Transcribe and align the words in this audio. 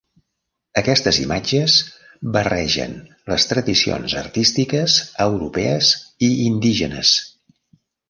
Aquestes 0.81 1.19
imatges 1.23 1.75
barregen 2.37 2.97
les 3.35 3.47
tradicions 3.53 4.19
artístiques 4.25 4.99
europees 5.31 5.95
i 6.31 6.35
indígenes. 6.51 7.17